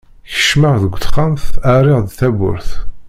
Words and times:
Kecmeɣ 0.33 0.75
deg 0.83 0.93
texxamt, 0.97 1.43
rriɣ-d 1.79 2.09
tawwurt. 2.19 2.69